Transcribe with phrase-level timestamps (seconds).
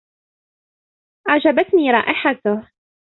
[1.29, 2.67] أعجبتني رائحته.